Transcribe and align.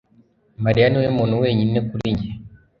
Mariya 0.63 0.87
niwe 0.89 1.09
muntu 1.17 1.35
wenyine 1.43 1.77
kuri 1.89 2.05
njye 2.13 2.31